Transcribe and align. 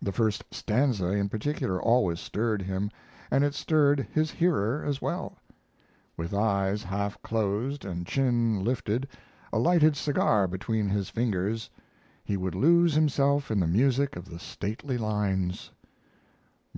The 0.00 0.12
first 0.12 0.44
stanza 0.50 1.08
in 1.08 1.28
particular 1.28 1.78
always 1.82 2.20
stirred 2.20 2.62
him, 2.62 2.90
and 3.30 3.44
it 3.44 3.52
stirred 3.52 4.08
his 4.10 4.30
hearer 4.30 4.82
as 4.82 5.02
well. 5.02 5.36
With 6.16 6.32
eyes 6.32 6.82
half 6.82 7.20
closed 7.20 7.84
and 7.84 8.06
chin 8.06 8.64
lifted, 8.64 9.06
a 9.52 9.58
lighted 9.58 9.94
cigar 9.94 10.48
between 10.48 10.88
his 10.88 11.10
fingers, 11.10 11.68
he 12.24 12.38
would 12.38 12.54
lose 12.54 12.94
himself 12.94 13.50
in 13.50 13.60
the 13.60 13.66
music 13.66 14.16
of 14.16 14.24
the 14.24 14.38
stately 14.38 14.96
lines. 14.96 15.70